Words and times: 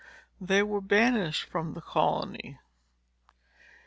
They 0.39 0.63
were 0.63 0.81
banished 0.81 1.43
from 1.43 1.75
the 1.75 1.81
colony. 1.81 2.57